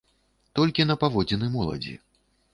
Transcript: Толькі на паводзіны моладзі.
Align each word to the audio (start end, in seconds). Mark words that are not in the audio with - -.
Толькі 0.59 0.87
на 0.93 0.95
паводзіны 1.03 1.51
моладзі. 1.59 1.95